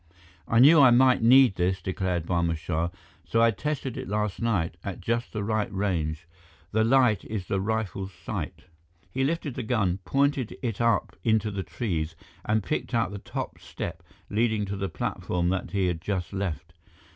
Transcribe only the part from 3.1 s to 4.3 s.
"so I tested it